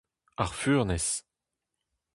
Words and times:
Ar 0.41 0.51
furnez 0.59 1.07